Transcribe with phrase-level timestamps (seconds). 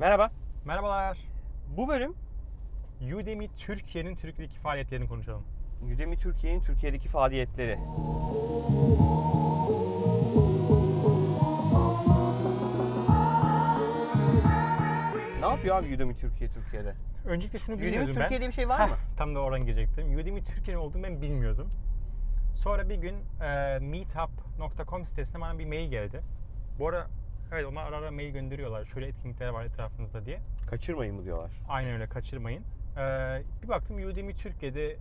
[0.00, 0.30] Merhaba.
[0.64, 1.18] Merhabalar.
[1.76, 2.14] Bu bölüm
[3.14, 5.42] Udemy Türkiye'nin Türkiye'deki faaliyetlerini konuşalım.
[5.94, 7.78] Udemy Türkiye'nin Türkiye'deki faaliyetleri.
[15.40, 16.94] Ne yapıyor abi Udemy Türkiye Türkiye'de?
[17.26, 18.20] Öncelikle şunu Udemy bilmiyordum ben.
[18.20, 18.96] Türkiye diye bir şey var Heh, mı?
[19.16, 20.18] Tam da oradan girecektim.
[20.18, 21.68] Udemy Türkiye'nin olduğunu ben bilmiyordum.
[22.52, 26.20] Sonra bir gün e, meetup.com sitesine bana bir mail geldi.
[26.78, 27.06] Bu ara
[27.52, 28.84] evet onlar ara ara mail gönderiyorlar.
[28.84, 30.40] Şöyle etkinlikler var etrafınızda diye.
[30.70, 31.50] Kaçırmayın mı diyorlar.
[31.68, 32.62] Aynen öyle kaçırmayın.
[32.96, 34.96] E, bir baktım Udemy Türkiye'de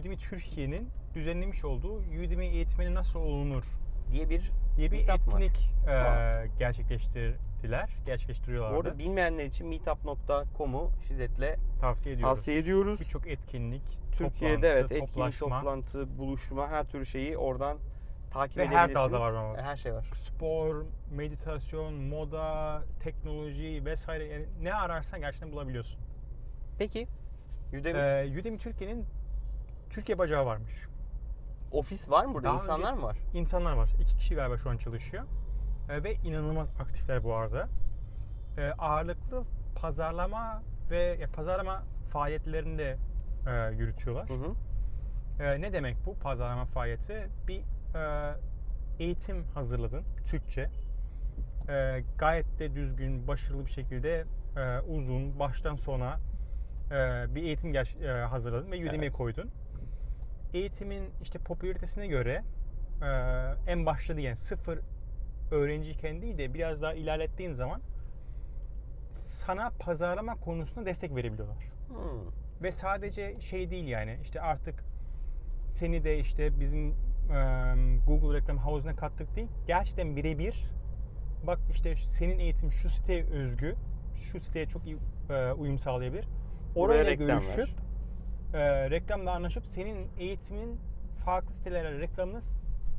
[0.00, 3.64] Udemy Türkiye'nin düzenlemiş olduğu Udemy eğitmeni nasıl olunur
[4.12, 5.94] Diye bir diye bir etkinlik e,
[6.58, 7.96] gerçekleştirdiler.
[8.06, 8.76] Gerçekleştiriyorlardı.
[8.76, 12.36] Bu arada bilmeyenler için meetup.com'u şiddetle tavsiye ediyoruz.
[12.36, 13.00] tavsiye ediyoruz.
[13.00, 17.78] Birçok etkinlik, Türkiye'de toplantı, evet etkinlik, toplantı, buluşma her türlü şeyi oradan
[18.30, 19.12] takip Ve her edebilirsiniz.
[19.12, 19.56] dalda var ama.
[19.62, 20.10] Her şey var.
[20.14, 26.00] spor, meditasyon, moda, teknoloji vesaire yani ne ararsan gerçekten bulabiliyorsun.
[26.78, 27.08] Peki
[27.80, 29.06] Udemy Ee, Udemy Türkiye'nin
[29.90, 30.86] Türkiye bacağı varmış.
[31.72, 32.48] ofis var mı burada?
[32.48, 33.16] daha İnsanlar önce- mı var?
[33.34, 33.90] İnsanlar var.
[34.00, 35.24] İki kişi galiba şu an çalışıyor.
[35.90, 37.68] Ee, ve inanılmaz aktifler bu arada.
[38.58, 39.42] Ee, ağırlıklı
[39.74, 42.96] pazarlama ve ya, pazarlama faaliyetlerinde
[43.46, 44.28] e, yürütüyorlar.
[44.28, 44.54] Hı hı.
[45.42, 47.28] Ee, ne demek bu pazarlama faaliyeti?
[47.48, 47.62] Bir
[48.98, 50.70] eğitim hazırladın Türkçe.
[51.68, 54.24] Ee, gayet de düzgün, başarılı bir şekilde
[54.56, 56.18] e, uzun, baştan sona
[56.90, 59.12] e, bir eğitim e, hazırladın ve Udemy'ye Evet.
[59.12, 59.50] koydun.
[60.54, 62.42] Eğitimin işte popülaritesine göre
[63.02, 63.06] e,
[63.70, 64.78] en başta yani sıfır
[65.50, 67.80] öğrenciyken değil de biraz daha ilerlettiğin zaman
[69.12, 71.56] sana pazarlama konusunda destek verebiliyorlar.
[71.88, 72.32] Hmm.
[72.62, 74.84] Ve sadece şey değil yani işte artık
[75.66, 76.94] seni de işte bizim e,
[78.06, 79.48] Google reklam havuzuna kattık değil.
[79.66, 80.64] Gerçekten birebir
[81.46, 83.76] bak işte senin eğitim şu siteye özgü,
[84.14, 84.98] şu siteye çok iyi
[85.58, 86.28] uyum sağlayabilir.
[86.74, 87.68] Buraya Orayla reklam görüşüp
[88.54, 90.80] e, reklamla anlaşıp senin eğitimin
[91.24, 92.40] farklı sitelere reklamını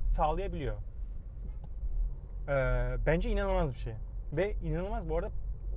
[0.03, 0.75] sağlayabiliyor.
[2.47, 2.53] E,
[3.05, 3.93] bence inanılmaz bir şey.
[4.33, 5.31] Ve inanılmaz bu arada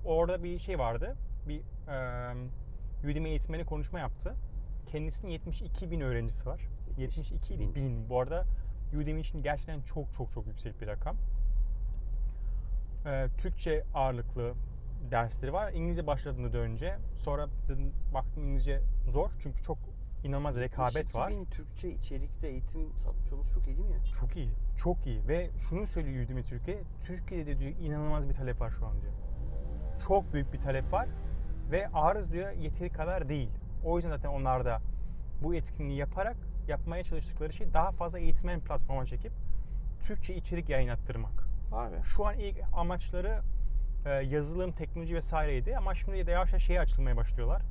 [0.04, 1.16] orada bir şey vardı.
[1.48, 4.34] Bir e, Udemy eğitmeni konuşma yaptı.
[4.86, 6.60] Kendisinin 72 bin öğrencisi var.
[6.98, 7.74] 72 bin.
[7.74, 8.08] bin.
[8.08, 8.44] Bu arada
[8.96, 11.16] Udemy için gerçekten çok çok çok yüksek bir rakam.
[13.06, 14.54] E, Türkçe ağırlıklı
[15.10, 15.72] dersleri var.
[15.72, 16.98] İngilizce başladığında da önce.
[17.14, 17.48] Sonra
[18.14, 19.78] baktım İngilizce zor çünkü çok
[20.24, 21.30] inanılmaz rekabet var.
[21.30, 24.04] 72.000 Türkçe içerikte eğitim satmış olması çok iyi değil mi ya?
[24.20, 24.50] Çok iyi.
[24.76, 25.28] Çok iyi.
[25.28, 26.82] Ve şunu söylüyor Udemy Türkiye.
[27.06, 29.12] Türkiye'de diyor inanılmaz bir talep var şu an diyor.
[30.06, 31.08] Çok büyük bir talep var.
[31.70, 33.50] Ve arız diyor yeteri kadar değil.
[33.84, 34.80] O yüzden zaten onlar da
[35.42, 36.36] bu etkinliği yaparak
[36.68, 39.32] yapmaya çalıştıkları şey daha fazla eğitmen platforma çekip
[40.06, 41.48] Türkçe içerik yayınlattırmak.
[41.72, 41.94] Abi.
[42.02, 43.42] Şu an ilk amaçları
[44.06, 47.62] e, yazılım, teknoloji vesaireydi ama şimdi de yavaş yavaş şeye açılmaya başlıyorlar.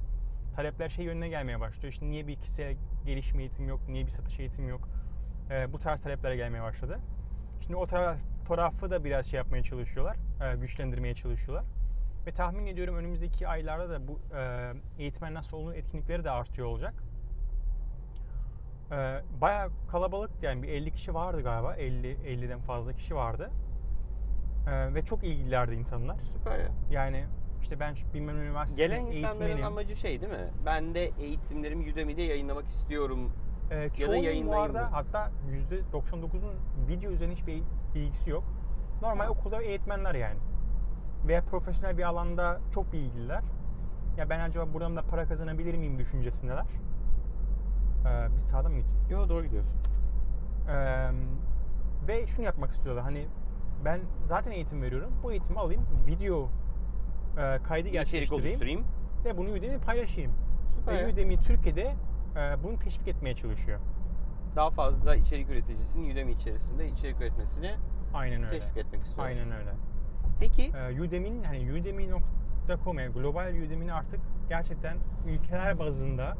[0.55, 1.93] Talepler şey yönüne gelmeye başlıyor.
[1.93, 4.89] İşte niye bir kişisel gelişme eğitim yok, niye bir satış eğitim yok.
[5.49, 6.99] E, bu tarz taleplere gelmeye başladı.
[7.59, 8.17] Şimdi o taraf,
[8.47, 11.65] tarafı da biraz şey yapmaya çalışıyorlar, e, güçlendirmeye çalışıyorlar.
[12.27, 16.93] Ve tahmin ediyorum önümüzdeki aylarda da bu e, eğitmen nasıl olunur etkinlikleri de artıyor olacak.
[18.91, 21.75] E, bayağı kalabalıktı yani bir 50 kişi vardı galiba.
[21.75, 23.49] 50 50'den fazla kişi vardı.
[24.67, 26.17] E, ve çok ilgililerdi insanlar.
[26.33, 26.69] Süper ya.
[26.91, 27.25] Yani
[27.61, 29.65] işte ben bilmem üniversitesinin Gelen insanların eğitmenim.
[29.67, 30.49] amacı şey değil mi?
[30.65, 33.31] Ben de eğitimlerimi Udemy'de yayınlamak istiyorum.
[33.71, 34.89] E, çoğunun bu yayınlayın arada mı?
[34.91, 35.31] hatta
[35.93, 36.53] %99'un
[36.87, 37.61] video üzerine hiçbir
[37.95, 38.43] bilgisi yok.
[39.01, 39.29] Normal Ha.
[39.31, 40.39] okulda eğitmenler yani.
[41.27, 43.43] Veya profesyonel bir alanda çok bilgililer.
[44.17, 46.65] Ya ben acaba buradan da para kazanabilir miyim düşüncesindeler.
[48.05, 48.97] Ee, biz sağda mı gidecek?
[49.09, 49.79] Yo doğru gidiyorsun.
[50.69, 51.09] Ee,
[52.07, 53.03] ve şunu yapmak istiyorlar.
[53.03, 53.27] Hani
[53.85, 55.11] ben zaten eğitim veriyorum.
[55.23, 56.49] Bu eğitimi alayım, video
[57.37, 58.83] e, kaydı gerçekleştireyim
[59.25, 60.31] ve bunu Udemy'de paylaşayım.
[60.79, 61.11] Süper Ve.
[61.13, 61.95] Udemy Türkiye'de
[62.35, 63.79] e, bunu teşvik etmeye çalışıyor.
[64.55, 67.75] Daha fazla içerik üreticisinin Udemy içerisinde içerik üretmesini
[68.13, 68.59] Aynen öyle.
[68.59, 69.33] teşvik etmek istiyorum.
[69.37, 69.71] Aynen öyle.
[70.39, 74.97] Peki Ee, Udemy'nin hani udemy.com yani global Udemy'nin artık gerçekten
[75.27, 76.37] ülkeler bazında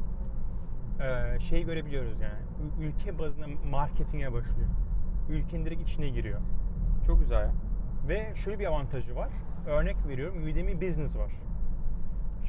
[1.00, 2.88] e, şey görebiliyoruz yani.
[2.88, 4.69] Ülke bazında marketinge başlıyor.
[5.30, 6.40] Ülkenin direkt içine giriyor.
[7.07, 7.51] çok güzel ya.
[8.07, 9.30] Ve şöyle bir avantajı var.
[9.68, 11.31] Örnek veriyorum Udemy Business var.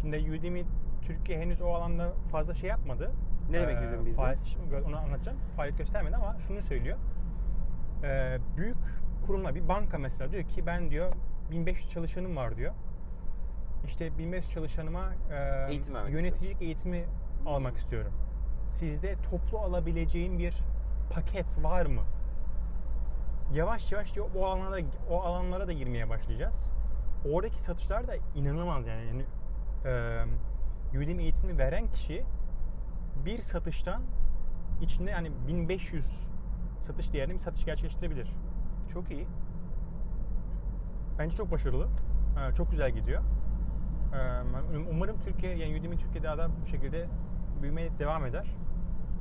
[0.00, 0.64] Şimdi Udemy
[1.02, 3.12] Türkiye henüz o alanda fazla şey yapmadı.
[3.50, 4.56] Ne demek Udemy Business?
[4.87, 5.38] onu anlatacağım.
[5.56, 6.99] Faaliyet göstermedi ama şunu söylüyor.
[8.05, 8.76] Ee, büyük
[9.26, 11.12] kurumlar, bir banka mesela diyor ki ben diyor
[11.50, 12.75] 1500 çalışanım var diyor.
[13.87, 17.05] İşte 1500 çalışanıma e, Eğitim yöneticilik eğitimi
[17.46, 18.12] almak istiyorum.
[18.69, 20.55] Sizde toplu alabileceğim bir
[21.11, 22.02] paket var mı?
[23.52, 24.81] Yavaş yavaş o alanlara
[25.11, 26.69] o alanlara da girmeye başlayacağız.
[27.32, 29.06] oradaki satışlar da inanılmaz yani.
[29.06, 29.25] yani
[30.94, 32.25] e, Udemy eğitimi veren kişi
[33.25, 34.02] bir satıştan
[34.82, 36.26] içinde yani 1500
[36.82, 38.32] satış değerinde bir satış gerçekleştirebilir.
[38.93, 39.26] Çok iyi.
[41.19, 41.88] Bence çok başarılı.
[42.38, 43.22] Ee, çok güzel gidiyor.
[44.14, 47.06] Ee, umarım Türkiye yani Udemy Türkiye'de daha da bu şekilde
[47.62, 48.47] büyümeye devam eder.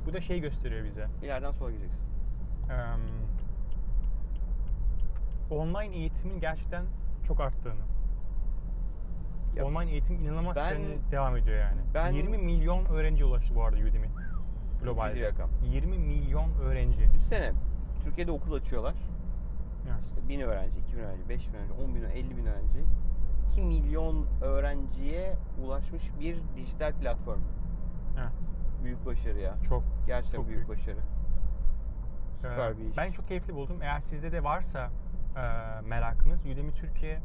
[0.06, 1.06] Bu da şey gösteriyor bize.
[1.22, 2.02] İleriden sonra gireceksin.
[2.70, 2.74] Ee,
[5.54, 6.84] online eğitimin gerçekten
[7.26, 7.74] çok arttığını.
[9.56, 11.80] Ya online eğitim inanılmaz ben- trendi devam ediyor yani.
[11.94, 14.08] ben- 20 milyon öğrenci ulaştı bu arada Udemy.
[15.14, 15.50] Ciddi rakam.
[15.72, 17.12] 20 milyon öğrenci.
[17.14, 17.52] Düşsene
[18.04, 18.94] Türkiye'de okul açıyorlar.
[19.88, 19.98] Evet.
[20.08, 22.78] İşte 1000 öğrenci, 2000 öğrenci, 5000 öğrenci, 10 bin, 50 bin öğrenci.
[23.50, 25.34] 2 milyon öğrenciye
[25.64, 27.40] ulaşmış bir dijital platform.
[28.18, 28.48] Evet.
[28.84, 29.54] Büyük başarı ya.
[29.68, 30.80] Çok Gerçekten Çok büyük, büyük.
[30.80, 30.98] başarı.
[32.36, 32.96] Süper Ee, bir iş.
[32.96, 33.82] Ben çok keyifli buldum.
[33.82, 34.90] Eğer sizde de varsa
[35.36, 35.40] e,
[35.88, 37.20] merakınız Udemy Türkiye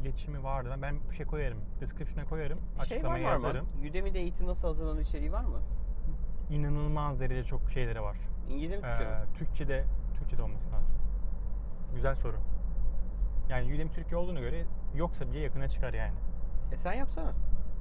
[0.00, 0.68] iletişimi vardı.
[0.72, 1.58] Ben, ben bir şey koyarım.
[1.80, 2.58] Description'a koyarım.
[2.58, 3.66] şey var açıklamaya mı yazarım.
[3.90, 5.58] Udemy'de eğitim nasıl hazırlanır içeriği var mı?
[6.50, 8.16] İnanılmaz derece çok şeyleri var.
[8.50, 9.26] İngilizce mi Ee, Türkçe mi?
[9.34, 9.84] Türkçe'de
[10.14, 10.98] Türkçe'de olması lazım.
[11.94, 12.36] Güzel soru.
[13.48, 14.64] Yani Udemy Türkiye olduğuna göre
[14.94, 16.14] yoksa bile yakına çıkar yani.
[16.72, 17.32] E sen yapsana.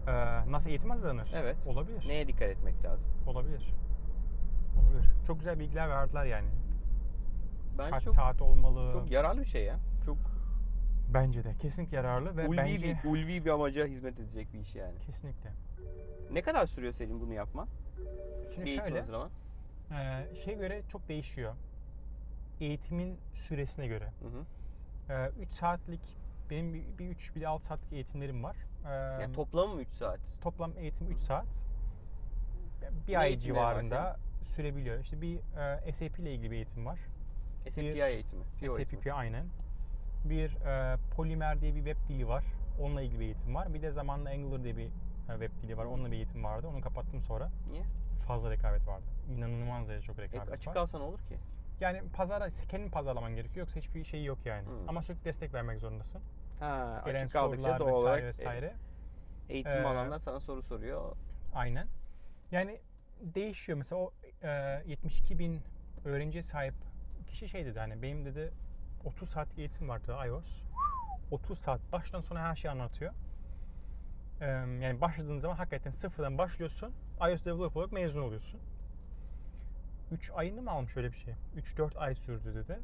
[0.08, 1.32] Ee, nasıl eğitim hazırlanır?
[1.36, 1.58] Evet.
[1.68, 2.06] Olabilir.
[2.08, 3.08] Neye dikkat etmek lazım?
[3.28, 3.74] Olabilir.
[4.82, 5.12] Olabilir.
[5.28, 6.48] Çok güzel bilgiler verdiler yani.
[7.78, 8.92] Bence Kaç çok saat olmalı?
[8.92, 9.80] çok yararlı bir şey ya.
[10.06, 10.18] Çok
[11.14, 11.56] Bence de.
[11.60, 15.00] Kesinlikle yararlı ve ulvi bence bir ulvi bir amaca hizmet edecek bir iş yani.
[15.06, 15.52] kesinlikle.
[16.32, 17.68] Ne kadar sürüyor senin bunu yapman?
[18.56, 19.30] Şimdi bir şöyle, hazırlaman?
[19.92, 21.54] e, şey göre çok değişiyor.
[22.60, 24.06] Eğitimin süresine göre.
[24.22, 25.32] Hı hı.
[25.42, 26.18] 3 saatlik,
[26.50, 28.58] benim bir, bir 3 bir de 6 saatlik eğitimlerim var.
[28.86, 30.20] E, Yani toplamı mı 3 saat?
[30.42, 31.46] toplam eğitim 3 saat.
[33.08, 35.00] Bir Ne ay civarında sürebiliyor.
[35.00, 35.40] İşte bir
[35.88, 37.00] e, SAP ile ilgili bir eğitim var.
[37.70, 38.44] SAPI Bir- eğitimi.
[38.44, 39.02] PO eğitimi.
[39.04, 39.46] SAP aynen.
[40.26, 42.44] Bir e, Polymer diye bir web dili var.
[42.82, 43.74] Onunla ilgili bir eğitim var.
[43.74, 44.92] Bir de zamanla Angular diye bir e,
[45.40, 45.86] web dili var.
[45.86, 46.68] Onunla bir eğitim vardı.
[46.68, 47.50] Onu kapattım sonra.
[47.72, 47.84] Niye?
[48.28, 49.04] Fazla rekabet vardı.
[49.38, 50.74] İnanılmaz derece çok E, rekabet açık var.
[50.74, 51.38] kalsa ne olur ki?
[51.80, 54.66] Yani pazara kendin pazarlaman gerekiyor yoksa hiçbir şey yok yani.
[54.66, 54.74] Hmm.
[54.90, 56.22] Ama sürekli destek vermek zorundasın.
[56.62, 58.76] Ha, Gelen açık sorular doğal vesaire olarak e, vesaire.
[59.50, 61.16] eğitim Ee, alanlar sana soru soruyor.
[61.54, 61.88] Aynen.
[62.52, 62.82] Yani
[63.22, 63.78] değişiyor.
[63.78, 64.14] Mesela o
[64.44, 65.62] e, 72 bin
[66.06, 66.74] öğrenciye sahip
[67.28, 68.54] kişi şey dedi hani benim dedi
[69.06, 70.62] 30 saatlik eğitim vardı iOS.
[71.32, 73.14] 30 saat baştan sona her şeyi anlatıyor.
[74.42, 76.94] Ee, yani başladığın zaman hakikaten sıfırdan başlıyorsun.
[77.30, 78.62] iOS developer olarak mezun oluyorsun.
[80.12, 81.34] 3 ayını mı almış öyle bir şey?
[81.58, 82.80] 3-4 ay sürdü dedi.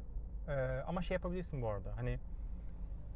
[0.48, 0.54] Ee,
[0.88, 1.98] ama şey yapabilirsin bu arada.
[1.98, 2.20] Hani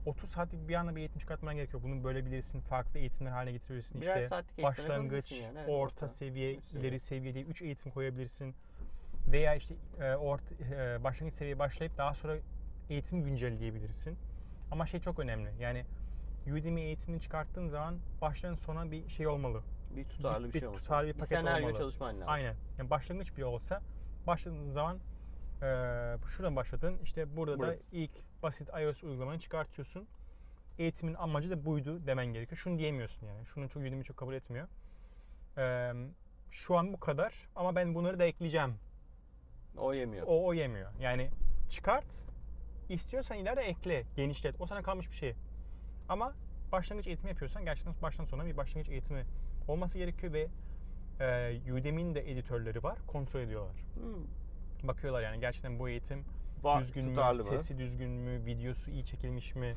[0.05, 1.83] 30 saatlik bir anda bir eğitim çıkartman gerekiyor.
[1.83, 2.61] Bunu bölebilirsin.
[2.61, 4.01] Farklı eğitimler haline getirebilirsin.
[4.01, 7.91] Birer işte saatlik eğitim başlangıç, yani, evet, orta, orta, seviye, ileri seviye diye 3 eğitim
[7.91, 8.55] koyabilirsin.
[9.27, 12.37] Veya işte e, orta, e, başlangıç seviyeye başlayıp daha sonra
[12.89, 14.17] eğitimi güncelleyebilirsin.
[14.71, 15.49] Ama şey çok önemli.
[15.59, 15.85] Yani
[16.47, 19.61] Udemy eğitimini çıkarttığın zaman baştan sona bir şey olmalı.
[19.95, 21.15] Bir tutarlı bir, bir şey olması tutarlı lazım.
[21.15, 21.77] bir paket senaryo olmalı.
[21.77, 22.29] çalışman lazım.
[22.29, 22.55] Aynen.
[22.77, 23.81] Yani başlangıç bile olsa
[24.27, 24.99] başladığın zaman
[25.61, 25.65] e,
[26.27, 26.99] şuradan başladın.
[27.03, 27.71] İşte burada Burada.
[27.71, 28.11] da ilk
[28.43, 30.07] basit iOS uygulamanı çıkartıyorsun.
[30.79, 32.57] Eğitimin amacı da buydu demen gerekiyor.
[32.57, 33.45] Şunu diyemiyorsun yani.
[33.45, 34.67] Şunu çok Udemy çok kabul etmiyor.
[35.57, 35.93] E,
[36.51, 38.75] şu an bu kadar ama ben bunları da ekleyeceğim.
[39.77, 40.27] O yemiyor.
[40.27, 40.91] O, o yemiyor.
[40.99, 41.29] Yani
[41.69, 42.23] çıkart.
[42.89, 44.55] istiyorsan ileride ekle, genişlet.
[44.61, 45.35] O sana kalmış bir şey.
[46.09, 46.33] Ama
[46.71, 49.25] başlangıç eğitimi yapıyorsan gerçekten baştan sona bir başlangıç eğitimi
[49.67, 50.47] olması gerekiyor ve
[51.19, 52.99] e, Udemy'nin de editörleri var.
[53.07, 53.75] Kontrol ediyorlar.
[53.75, 54.40] Hmm.
[54.83, 56.25] Bakıyorlar yani gerçekten bu eğitim
[56.63, 57.35] Var, düzgün mü, mı?
[57.35, 59.75] sesi düzgün mü, videosu iyi çekilmiş mi?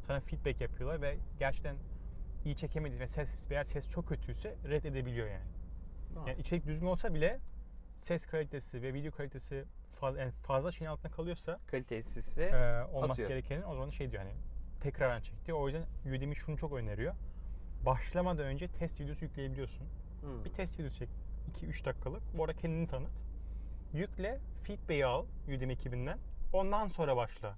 [0.00, 1.76] Sana feedback yapıyorlar ve gerçekten
[2.44, 5.50] iyi çekemediği ve ses veya ses çok kötüyse reddedebiliyor yani.
[6.14, 6.24] Ha.
[6.26, 7.40] Yani içerik düzgün olsa bile
[7.96, 13.28] ses kalitesi ve video kalitesi fazla, yani fazla şeyin altında kalıyorsa Kalitesizse e, olması atıyor.
[13.28, 14.34] gerekenin o zaman şey diyor hani
[14.80, 15.58] tekrardan çek diyor.
[15.58, 15.84] O yüzden
[16.16, 17.14] Udemy şunu çok öneriyor.
[17.86, 19.86] Başlamadan önce test videosu yükleyebiliyorsun.
[20.20, 20.44] hmm.
[20.44, 21.08] Bir test videosu çek
[21.62, 22.22] 2-3 dakikalık.
[22.38, 23.24] Bu arada kendini tanıt.
[23.96, 26.18] Yükle, feedback'i al Udemy ekibinden.
[26.52, 27.54] Ondan sonra başla.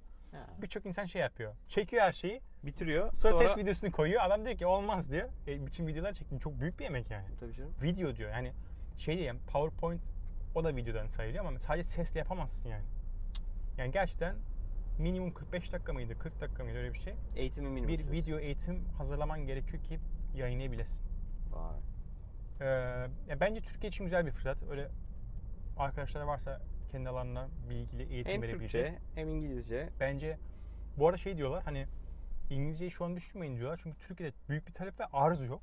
[0.63, 1.55] Birçok insan şey yapıyor.
[1.69, 2.41] Çekiyor her şeyi.
[2.63, 3.13] bitiriyor.
[3.13, 4.23] Sonra, Sonra, test videosunu koyuyor.
[4.23, 5.29] Adam diyor ki olmaz diyor.
[5.47, 6.39] E, bütün videolar çektim.
[6.39, 7.27] Çok büyük bir emek yani.
[7.41, 7.75] Tabii canım.
[7.83, 8.31] Video diyor.
[8.31, 8.53] Yani
[8.99, 10.03] şey yani PowerPoint
[10.55, 12.85] o da videodan sayılıyor ama sadece sesle yapamazsın yani.
[13.79, 14.37] Yani gerçekten
[14.99, 17.15] minimum 45 dakika mıydı, 40 dakika mıydı öyle bir şey.
[17.37, 18.13] Eğitimin minimum Bir süresi.
[18.13, 19.99] video eğitim hazırlaman gerekiyor ki
[20.35, 21.07] yayınlayabilesin.
[21.53, 21.77] Vay.
[22.61, 22.65] Ee,
[23.29, 24.63] ya bence Türkiye için güzel bir fırsat.
[24.71, 24.89] Öyle
[25.79, 28.87] arkadaşlar varsa kendi alanına bilgili eğitim Hem verebilecek.
[28.87, 29.89] Türkçe hem İngilizce.
[30.01, 30.39] Bence
[30.97, 31.87] bu arada şey diyorlar hani
[32.51, 33.81] İngilizceyi şu an düşünmeyin diyorlar.
[33.83, 35.63] Çünkü Türkiye'de büyük bir talep ve arz yok.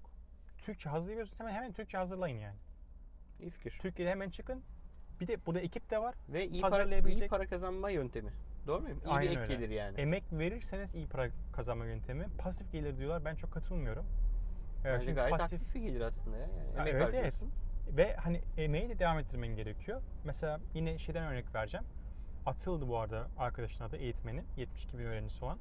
[0.57, 2.57] Türkçe hazırlayabiliyorsunuz hemen hemen Türkçe hazırlayın yani.
[3.39, 3.79] İyi fikir.
[3.81, 4.63] Türkiye'de hemen çıkın.
[5.19, 6.15] Bir de burada ekip de var.
[6.29, 8.31] Ve iyi para, iyi para kazanma yöntemi.
[8.67, 9.01] Doğru muyum?
[9.05, 9.55] İyi Aynen bir ek öyle.
[9.55, 9.99] gelir yani.
[9.99, 12.27] Emek verirseniz iyi para kazanma yöntemi.
[12.37, 13.25] Pasif gelir diyorlar.
[13.25, 14.05] Ben çok katılmıyorum.
[14.81, 16.47] Ee, Bence çünkü gayet pasif aktif bir gelir aslında ya.
[16.77, 17.43] Yani emek evet, evet.
[17.87, 20.01] Ve hani emeği de devam ettirmen gerekiyor.
[20.23, 21.85] Mesela yine şeyden örnek vereceğim.
[22.45, 24.43] Atıldı bu arada arkadaşın adı eğitmenin.
[24.57, 25.57] 72 bin öğrencisi olan.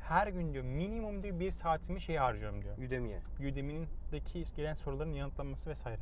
[0.00, 2.78] Her gün diyor minimum diyor bir saatimi şey harcıyorum diyor.
[2.78, 3.20] Udemy'ye.
[3.40, 6.00] Udemy'deki gelen soruların yanıtlanması vesaire.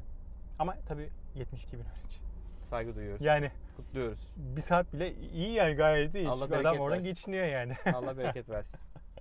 [0.58, 2.18] Ama tabii 72 bin öğrenci.
[2.64, 3.24] Saygı duyuyoruz.
[3.24, 4.32] Yani Kutluyoruz.
[4.36, 6.28] bir saat bile iyi yani gayet iyi.
[6.28, 7.04] Allah Çünkü adam bereket oradan versin.
[7.04, 7.76] geçiniyor yani.
[7.94, 8.80] Allah bereket versin.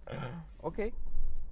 [0.63, 0.93] Okey.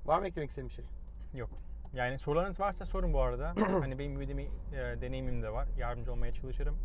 [0.05, 0.85] Var mı eklemek istediğin bir şey?
[1.33, 1.49] Yok.
[1.93, 3.53] Yani sorularınız varsa sorun bu arada.
[3.81, 5.67] hani benim Udemy e, deneyimim de var.
[5.77, 6.77] Yardımcı olmaya çalışırım.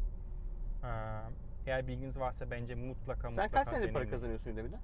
[0.85, 0.87] Ee,
[1.67, 4.81] eğer bilginiz varsa bence mutlaka Sen mutlaka kaç senedir para kazanıyorsun Udemy'den?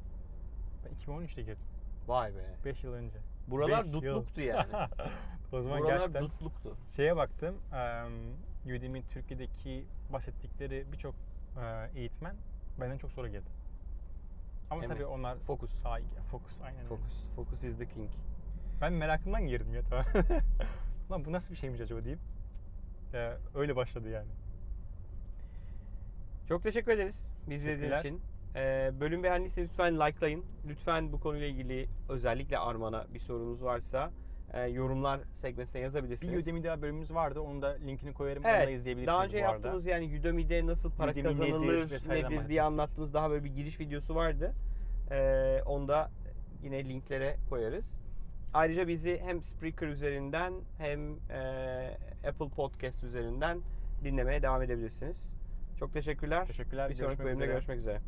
[0.85, 1.67] Ben 2013'te girdim.
[2.09, 2.55] Vay be.
[2.65, 3.19] 5 yıl önce.
[3.49, 3.95] Buralar Beş yıl.
[3.95, 4.73] dutluktu yani.
[5.53, 6.77] o zaman Buralar gerçekten dutluktu.
[6.89, 7.57] şeye baktım.
[7.73, 11.15] Um, Udemy Türkiye'deki bahsettikleri birçok
[11.57, 12.37] e, eğitmen
[12.81, 13.51] benden çok sonra girdi.
[14.71, 14.97] Ama Emek.
[14.97, 15.87] tabii onlar Focus.
[15.87, 16.89] Ay, focus aynen öyle.
[16.89, 17.25] Focus.
[17.37, 18.11] Focus is the king.
[18.81, 20.05] Ben merakımdan girdim ya tamam.
[21.11, 22.19] Lan bu nasıl bir şeymiş acaba deyip
[23.15, 24.29] e, öyle başladı yani.
[26.49, 28.21] Çok teşekkür ederiz bizi izlediğiniz için.
[28.57, 30.45] Ee, bölüm beğendiyseniz lütfen likelayın.
[30.69, 34.11] Lütfen bu konuyla ilgili özellikle Arman'a bir sorunuz varsa
[34.53, 36.33] e, yorumlar sekmesine yazabilirsiniz.
[36.33, 37.41] Bir Udemy daha bölümümüz vardı.
[37.41, 38.43] Onu da linkini koyarım.
[38.47, 42.49] Evet, Onu da izleyebilirsiniz Daha önce yaptığımız yani Udemy'de nasıl para Udemy kazanılır nedir nedir,
[42.49, 44.55] diye anlattığımız daha böyle bir giriş videosu vardı.
[45.11, 46.11] Ee, onu da
[46.63, 48.01] yine linklere koyarız.
[48.55, 53.61] Ayrıca bizi hem Spreaker üzerinden hem e, Apple Podcast üzerinden
[54.05, 55.37] dinlemeye devam edebilirsiniz.
[55.79, 56.47] Çok teşekkürler.
[56.47, 56.91] Teşekkürler.
[56.91, 58.01] Bir sonraki bölümde görüşmek üzere.